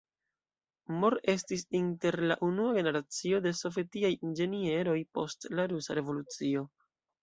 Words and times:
Moore 1.01 1.19
estis 1.33 1.65
inter 1.81 2.17
la 2.33 2.39
unua 2.49 2.73
generacio 2.79 3.45
de 3.47 3.55
sovetiaj 3.63 4.15
inĝenieroj 4.19 5.01
post 5.15 5.53
la 5.57 5.73
Rusa 5.77 6.03
Revolucio. 6.05 6.71